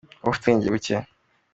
wowe 0.23 0.29
ufite 0.31 0.43
ubwenge 0.45 0.67
buke 0.73 0.95